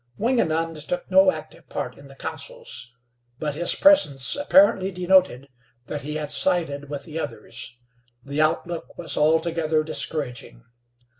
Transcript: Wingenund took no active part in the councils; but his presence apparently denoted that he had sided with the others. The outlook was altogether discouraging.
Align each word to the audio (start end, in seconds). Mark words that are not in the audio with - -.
Wingenund 0.17 0.77
took 0.87 1.11
no 1.11 1.31
active 1.31 1.69
part 1.69 1.95
in 1.95 2.07
the 2.07 2.15
councils; 2.15 2.95
but 3.37 3.53
his 3.53 3.75
presence 3.75 4.35
apparently 4.35 4.89
denoted 4.89 5.47
that 5.85 6.01
he 6.01 6.15
had 6.15 6.31
sided 6.31 6.89
with 6.89 7.03
the 7.03 7.19
others. 7.19 7.77
The 8.23 8.41
outlook 8.41 8.97
was 8.97 9.15
altogether 9.15 9.83
discouraging. 9.83 10.63